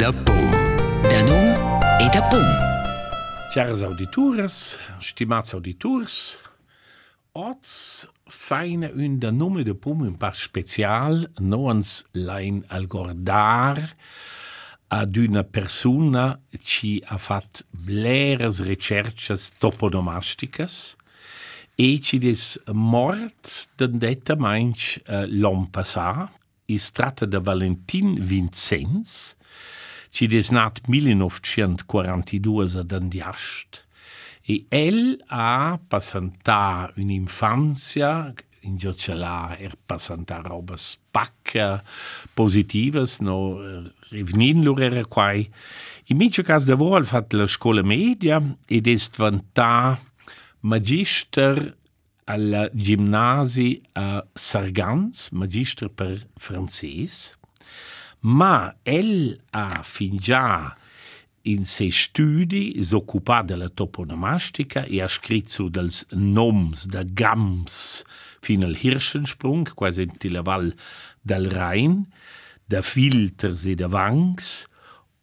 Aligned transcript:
da 0.00 0.12
pom. 0.12 0.50
Da 1.02 1.20
num 1.28 1.48
e 2.00 2.08
da 2.08 2.22
pom. 2.30 2.46
Caras 3.52 3.82
auditores, 3.82 4.78
stimats 4.98 5.52
auditors, 5.52 6.38
oz 7.36 8.08
feine 8.24 8.88
un 8.94 9.18
da 9.18 9.30
nome 9.30 9.62
de 9.62 9.74
pom 9.74 10.00
un 10.00 10.14
par 10.16 10.32
special 10.34 11.26
noans 11.38 12.06
lein 12.16 12.62
al 12.68 12.86
gordar 12.88 13.76
ad 14.88 15.16
una 15.20 15.44
persona 15.44 16.40
ci 16.64 17.02
ha 17.04 17.18
fat 17.18 17.60
bleres 17.68 18.62
recerches 18.64 19.50
toponomasticas 19.60 20.96
e 21.76 22.00
ci 22.00 22.18
des 22.18 22.56
mort 22.72 23.68
den 23.76 23.98
detta 23.98 24.34
mainch 24.36 24.96
uh, 25.08 25.26
l'on 25.28 25.68
passà 25.68 26.30
is 26.64 26.88
tratta 26.92 27.26
de 27.26 27.38
Valentin 27.38 28.16
Vincenz 28.16 29.36
ci 30.10 30.26
des 30.26 30.50
nat 30.50 30.80
1942 30.86 32.76
ad 32.78 32.92
Andiast 32.92 33.84
e 34.42 34.66
el 34.68 35.22
ha 35.28 35.78
passantà 35.86 36.92
un'infanzia 36.96 38.34
in 38.62 38.76
giocella 38.76 39.56
er 39.58 39.76
passantà 39.86 40.42
robas 40.44 40.98
pacca 41.10 41.82
positivas 42.34 43.20
no 43.20 43.58
rivnin 44.10 44.64
lor 44.64 44.82
era 44.82 45.04
quai 45.04 45.48
in 46.10 46.16
mince 46.16 46.42
cas 46.42 46.66
de 46.66 46.74
vol 46.74 47.04
fat 47.06 47.32
la 47.32 47.46
scola 47.46 47.82
media 47.82 48.42
ed 48.66 48.86
est 48.86 49.16
vantà 49.16 49.98
magister 50.60 51.78
alla 52.30 52.68
gimnasi 52.72 53.82
a 53.92 54.24
Sargans, 54.32 55.30
magister 55.30 55.88
per 55.90 56.14
francès, 56.36 57.34
ma 58.20 58.74
el 58.82 59.40
ha 59.50 59.82
fin 59.82 60.16
già 60.16 60.74
in 61.42 61.64
se 61.64 61.90
studi 61.90 62.82
s'occupà 62.82 63.42
della 63.42 63.68
toponomastica 63.68 64.84
e 64.84 65.00
ha 65.00 65.08
scritto 65.08 65.68
dels 65.68 66.06
noms 66.10 66.86
da 66.86 67.02
Gams 67.02 68.04
fin 68.40 68.64
al 68.64 68.76
Hirschensprung, 68.78 69.72
quasi 69.74 70.02
in 70.02 70.32
la 70.32 70.42
val 70.42 70.74
del 71.20 71.48
Rhein, 71.50 72.06
da 72.64 72.82
Filters 72.82 73.64
e 73.66 73.74
da 73.74 73.88
Wangs, 73.88 74.66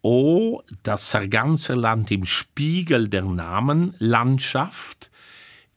o 0.00 0.62
das 0.82 1.08
Sarganserland 1.10 2.10
im 2.10 2.24
Spiegel 2.24 3.08
der 3.08 3.24
Namenlandschaft, 3.24 5.10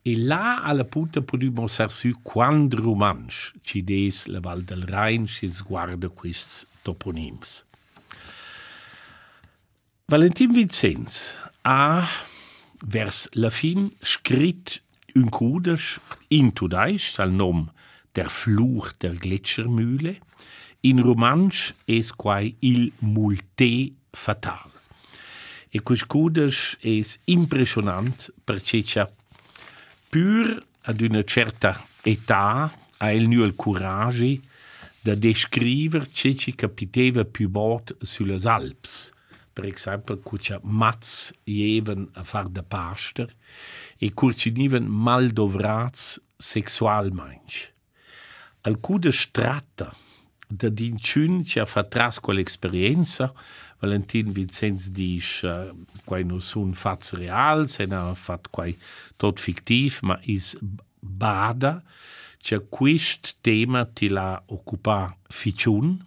e 0.10 0.16
là 0.18 0.64
alla 0.64 0.86
punta 0.86 1.22
podimo 1.22 1.68
ser 1.68 1.92
su 1.92 2.10
quand 2.24 2.74
romansch 2.74 3.54
ci 3.62 3.84
des 3.84 4.26
la 4.26 4.40
Val 4.40 4.64
del 4.64 4.84
Rhein 4.88 5.28
ci 5.28 5.48
sguarda 5.48 6.10
quists 6.10 6.66
toponims. 6.82 7.64
Valentin 10.08 10.52
Vincenz 10.52 11.36
ha 11.62 12.08
vers 12.82 13.30
la 13.34 13.52
fin 13.52 13.92
scrit 14.02 14.82
un 15.14 15.30
cudes 15.30 16.00
in 16.30 16.54
tudais 16.54 17.20
al 17.20 17.32
nom 17.32 17.70
der 18.16 18.30
Fluch 18.30 18.94
der 19.02 19.14
Gletschermühle, 19.14 20.16
in 20.82 21.00
romansch 21.00 21.76
es 21.86 22.12
quai 22.18 22.56
il 22.62 22.92
multe 23.02 23.94
fatal. 24.12 24.74
E 25.70 25.84
quis 25.86 26.08
cudes 26.08 26.78
es 26.82 27.20
impressionant 27.26 28.32
perché 28.44 28.82
c'ha 28.82 29.06
pur 30.10 30.58
ad 30.82 31.02
una 31.02 31.24
certa 31.24 31.80
età 32.04 32.74
ha 32.98 33.12
il 33.12 33.28
nu 33.28 33.44
il 33.44 33.56
courage 33.56 34.42
da 35.02 35.16
descriver 35.16 36.08
ce 36.10 36.36
ci 36.36 36.56
capiteva 36.56 37.24
più 37.26 37.48
bot 37.50 37.96
sulle 38.02 38.40
Alps. 38.44 39.14
Per 39.54 39.66
esempio, 39.66 40.18
cucia 40.20 40.60
mats 40.64 41.34
jeven 41.44 42.10
a 42.14 42.24
far 42.24 42.48
de 42.48 42.64
paster 42.64 43.30
e 43.98 44.14
curciniven 44.14 44.86
mal 44.86 45.30
dovrats 45.30 46.22
sexualmeins. 46.36 47.72
Alcude 48.62 49.12
strata 49.12 49.94
da 50.48 50.70
dinciun 50.70 51.46
ci 51.46 51.60
ha 51.60 51.66
fatras 51.66 52.20
quell'esperienza 52.20 53.34
Valentin 53.80 54.32
Vincenz 54.32 54.90
dice 54.90 55.48
uh, 55.48 55.86
quai 56.06 56.24
non 56.24 56.42
sun 56.42 56.74
fats 56.74 57.14
reals, 57.14 57.74
se 57.74 57.84
ha 57.84 58.14
fat 58.14 58.50
quai 58.50 58.78
tot 59.18 59.40
fictiv, 59.40 60.00
ma 60.02 60.20
is 60.24 60.58
bada 61.00 61.82
c'è 62.42 62.68
quist 62.70 63.38
tema 63.42 63.86
ti 63.86 64.08
la 64.08 64.42
occupa 64.48 65.16
ficiun 65.28 65.98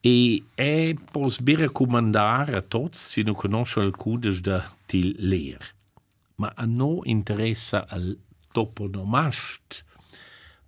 e 0.00 0.42
è 0.54 0.94
pos 1.10 1.40
bi 1.40 1.54
recomandare 1.54 2.56
a 2.56 2.60
tots 2.60 3.08
si 3.08 3.22
non 3.22 3.34
conosce 3.34 3.80
alcudes 3.80 4.40
da 4.40 4.60
til 4.86 5.14
ler. 5.18 5.62
Ma 6.36 6.52
a 6.56 6.64
no 6.66 7.00
interessa 7.04 7.86
al 7.88 8.18
toponomast 8.52 9.84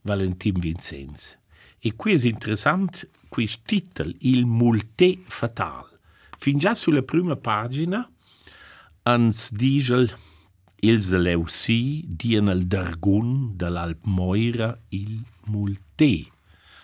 Valentin 0.03 0.59
Vincenz. 0.59 1.39
E 1.79 1.95
qui 1.97 2.13
è 2.13 2.27
interessant 2.27 3.09
questo 3.29 3.63
titolo, 3.67 4.13
il 4.21 4.47
multe 4.47 5.19
fatal. 5.19 5.94
Fin 6.45 6.59
già 6.59 6.75
sulla 6.75 7.01
prima 7.01 7.37
pagina 7.37 8.07
ans 9.05 9.51
digel 9.51 10.13
ils 10.83 11.09
de 11.09 11.17
Leusi 11.17 12.05
dien 12.07 12.49
al 12.49 12.67
Dargun 12.69 13.57
de 13.57 13.71
l'Alp 13.71 14.05
Moira 14.05 14.77
il 14.91 15.23
multe. 15.47 16.27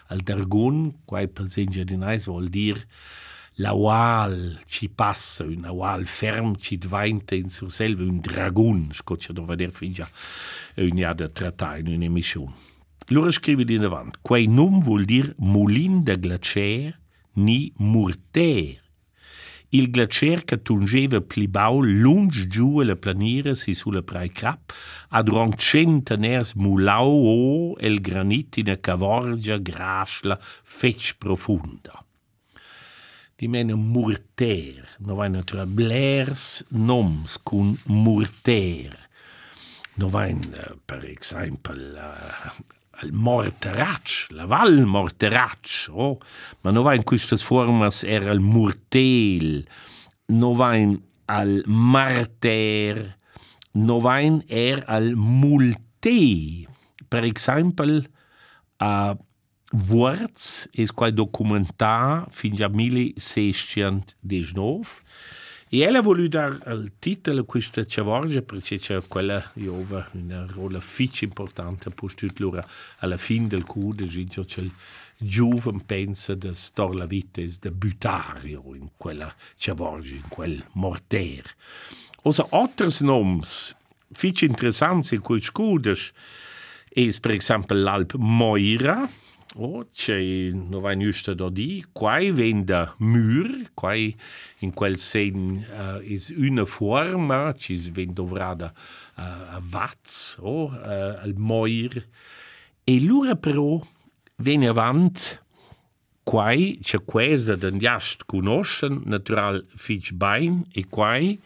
Al 0.08 0.22
Dargun, 0.24 0.94
per 1.04 1.46
Sengiadinais 1.46 2.24
vuol 2.24 2.48
dir 2.48 2.80
la 3.56 3.74
wal 3.74 4.56
ci 4.66 4.88
passa, 4.88 5.44
un 5.44 5.68
wal 5.68 6.06
ferm 6.06 6.56
ci 6.56 6.78
dvainta 6.78 7.34
in 7.34 7.50
sur 7.50 7.70
selva, 7.70 8.02
un 8.02 8.18
dragun, 8.18 8.88
scoccia 8.90 9.34
dove 9.34 9.56
der 9.56 9.72
fin 9.76 9.92
già 9.92 10.08
un 10.76 10.96
ja 10.96 11.12
da 11.12 11.28
trattà 11.28 11.76
in 11.76 11.88
un'emissione. 11.88 12.54
Loro 13.08 13.28
scrive 13.28 13.66
di 13.66 13.76
davanti, 13.76 14.20
quai 14.22 14.46
num 14.46 14.80
vuol 14.80 15.04
dir 15.04 15.34
mulin 15.36 16.00
de 16.00 16.16
glacier 16.16 16.98
ni 17.34 17.70
murter. 17.76 18.88
Il 19.72 19.90
glacier 19.92 20.42
che 20.42 20.62
tungeva 20.62 21.20
plibau 21.20 21.80
lunge 21.80 22.48
giù 22.48 22.80
la 22.80 22.96
planiera 22.96 23.54
si 23.54 23.72
sulla 23.72 24.02
prai 24.02 24.32
crap, 24.32 24.72
ad 25.10 25.26
durant 25.26 25.54
centeners 25.54 26.54
mulau 26.54 27.06
o 27.06 27.76
el 27.78 28.00
granit 28.00 28.56
in 28.56 28.70
a 28.70 28.76
cavorgia 28.76 29.58
grasla 29.58 30.36
fetch 30.40 31.14
profunda. 31.18 32.04
Di 33.36 33.46
mena 33.46 33.76
murter, 33.76 34.96
no 34.98 35.14
vai 35.14 35.30
natura 35.30 35.66
blers 35.66 36.64
noms 36.70 37.38
cun 37.38 37.78
murter. 37.86 39.09
No 40.00 40.08
vai, 40.08 40.32
per 40.86 41.04
esempio, 41.04 41.72
al 41.72 43.12
Morteratsch, 43.12 44.30
la 44.30 44.46
Val 44.46 44.86
Morteratsch, 44.86 45.90
oh, 45.92 46.18
ma 46.62 46.70
no 46.72 46.80
va 46.80 46.94
in 46.96 47.04
quistas 47.04 47.44
formas 47.44 48.00
era 48.08 48.30
al 48.32 48.40
Murtel, 48.40 49.68
no 50.32 50.56
va 50.56 50.72
in 50.80 50.96
al 51.28 51.60
Marter, 51.66 53.18
no 53.76 54.00
va 54.00 54.24
in 54.24 54.40
er 54.48 54.88
al 54.88 55.12
Multe. 55.16 56.64
Per 57.04 57.24
esempio, 57.28 58.00
a 58.80 59.12
Worts 59.90 60.68
es 60.72 60.96
quai 60.96 61.12
documentar 61.12 62.24
fin 62.32 62.56
già 62.56 62.72
1619 62.72 65.04
e 65.72 65.78
ella 65.82 65.98
ha 65.98 66.02
voluto 66.02 66.28
dare 66.28 66.58
il 66.74 66.94
titolo 66.98 67.42
a 67.42 67.44
questa 67.44 67.86
ciavorgia 67.86 68.42
perché 68.42 68.76
c'è 68.76 69.00
quella 69.06 69.52
io 69.54 69.74
una 69.74 70.44
rola 70.48 70.80
fic 70.80 71.22
importante 71.22 71.90
per 71.90 72.12
loro 72.38 72.66
alla 72.98 73.16
fine 73.16 73.46
del 73.46 73.62
cude 73.62 74.06
c'è 74.06 74.60
il 74.62 74.72
giovane 75.16 75.82
pensa 75.86 76.34
di 76.34 76.52
stor 76.52 76.96
la 76.96 77.06
vita 77.06 77.40
da 77.60 77.70
butario 77.70 78.64
in 78.74 78.88
quella 78.96 79.32
ciavorgia 79.56 80.14
in 80.16 80.28
quel 80.28 80.64
morter. 80.72 81.44
Osa 82.22 82.48
altres 82.50 83.02
noms 83.02 83.76
fic 84.10 84.42
interessanti 84.42 85.14
in 85.14 85.20
quel 85.20 85.40
scude 85.40 85.94
es 86.88 87.20
per 87.20 87.30
esempio 87.30 87.76
l'Alp 87.76 88.14
Moira 88.14 89.08
C'è 89.52 90.50
no 90.52 90.78
vai 90.78 90.96
giusto 90.96 91.34
da 91.34 91.50
di, 91.50 91.84
quai 91.90 92.30
venda 92.30 92.94
mur, 92.98 93.72
quai 93.74 94.14
in 94.58 94.72
quel 94.72 94.96
sen 94.96 95.66
uh, 95.74 96.00
is 96.02 96.28
una 96.36 96.64
forma, 96.64 97.52
ci 97.54 97.74
ven 97.90 98.12
dovrada 98.12 98.72
uh, 99.16 99.20
a 99.56 99.60
vaz, 99.60 100.38
oh, 100.40 100.70
uh, 100.70 101.18
al 101.20 101.34
moir. 101.36 102.06
E 102.84 103.00
lura 103.00 103.34
però 103.34 103.80
venne 104.36 104.68
avant 104.68 105.42
quai 106.22 106.78
c'è 106.80 106.98
quesa 107.04 107.56
den 107.56 107.78
jast 107.78 108.22
conoscen 108.26 109.02
natural 109.04 109.64
fich 109.74 110.12
bain 110.12 110.64
e 110.72 110.86
quai 110.88 111.40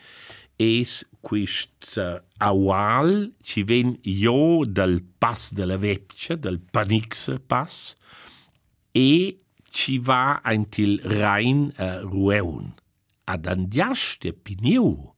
es 0.57 1.07
quist 1.25 1.97
uh, 1.97 2.21
awal 2.45 3.33
ci 3.41 3.65
ven 3.65 3.97
io 4.03 4.63
dal 4.69 5.01
pass 5.03 5.53
della 5.53 5.79
vecchia, 5.79 6.37
del 6.37 6.61
Panix 6.61 7.33
pass, 7.47 7.95
e 8.93 9.41
ci 9.71 9.99
va 9.99 10.41
antil 10.45 11.01
Rhein 11.03 11.73
uh, 11.79 12.07
Rueun. 12.07 12.75
ad 13.25 13.47
andias 13.47 14.17
de 14.21 14.33
piniu 14.33 15.15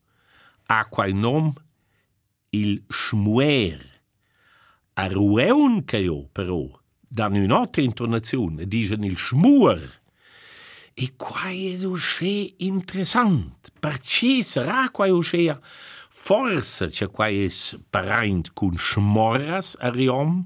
a 0.67 0.85
quai 0.85 1.13
nom 1.13 1.53
il 2.51 2.83
schmuer. 2.89 3.83
A 4.95 5.07
rueun 5.07 5.83
che 5.85 5.97
io 5.97 6.27
però, 6.31 6.67
dan 7.07 7.35
un'altra 7.35 7.83
intonazione, 7.83 8.65
dicono 8.65 9.05
il 9.05 9.17
schmuer. 9.17 10.01
E 10.93 11.13
quai 11.15 11.71
è 11.71 11.85
usce 11.85 12.55
interessant, 12.57 13.71
perché 13.79 14.41
sarà 14.41 14.89
quai 14.89 15.11
usce 15.11 15.61
forse 16.19 16.87
c'è 16.89 17.09
quai 17.09 17.45
è 17.45 17.49
parent 17.89 18.51
cun 18.53 18.75
schmorras 18.75 19.77
a 19.79 19.89
riom, 19.89 20.43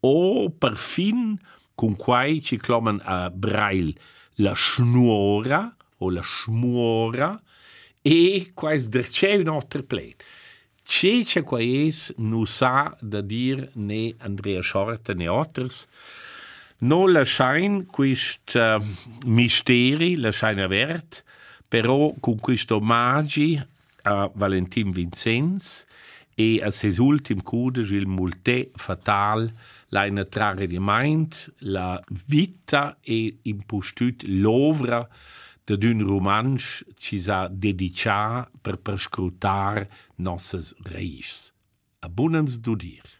o 0.00 0.50
perfin 0.50 1.36
con 1.74 1.96
quai 1.96 2.40
ci 2.42 2.56
clomen 2.56 3.00
a 3.02 3.30
brail 3.30 3.98
la 4.36 4.54
schnuora 4.54 5.74
o 5.98 6.10
la 6.10 6.22
schmuora 6.22 7.40
e 8.02 8.52
quais 8.54 8.88
derce 8.88 9.34
un 9.36 9.48
altre 9.48 9.82
plate. 9.82 10.24
C'è 10.84 11.24
c'è 11.24 11.42
quais 11.42 12.14
nu 12.18 12.44
sa 12.44 12.96
da 13.00 13.20
dir 13.20 13.70
ne 13.74 14.14
Andrea 14.18 14.62
Schorte 14.62 15.14
ne 15.14 15.26
otters, 15.26 15.86
no 16.80 17.06
la 17.06 17.24
schein 17.24 17.86
quist 17.86 18.54
uh, 18.54 18.80
misteri, 19.26 20.16
la 20.16 20.30
schein 20.30 20.60
avert, 20.60 21.24
però 21.66 22.14
con 22.20 22.38
questo 22.38 22.78
magi 22.80 23.60
a 24.08 24.30
Valentin 24.34 24.90
Vincenz 24.90 25.84
e 26.34 26.60
a 26.62 26.70
ses 26.70 26.98
ultim 26.98 27.42
cudes 27.42 27.90
il 27.90 28.06
multe 28.06 28.70
fatal 28.74 29.52
la 29.88 30.24
trare 30.24 30.66
di 30.66 30.78
mind 30.80 31.54
la 31.58 32.00
vita 32.26 32.98
e 33.02 33.38
impostut 33.42 34.24
l'ovra 34.26 35.06
d'un 35.64 36.02
romansch 36.02 36.84
ci 36.96 37.18
sa 37.18 37.48
dedicar 37.48 38.48
per 38.62 38.78
perscrutar 38.78 39.86
nosses 40.16 40.74
reis. 40.84 41.52
Abundans 42.00 42.58
du 42.60 42.76
dir. 42.76 43.17